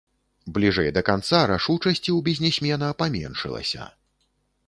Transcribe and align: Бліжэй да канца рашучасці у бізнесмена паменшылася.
Бліжэй 0.53 0.87
да 0.95 1.03
канца 1.09 1.41
рашучасці 1.51 2.15
у 2.15 2.17
бізнесмена 2.29 2.89
паменшылася. 3.01 3.89